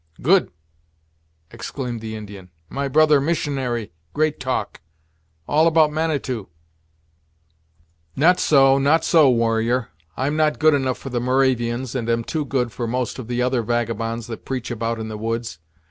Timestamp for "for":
10.97-11.09, 12.71-12.87